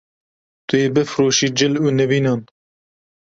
[0.67, 2.41] Tu yê bifroşî cil û nîvînan